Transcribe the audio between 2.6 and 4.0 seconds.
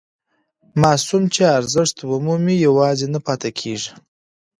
یوازې نه پاتې کېږي.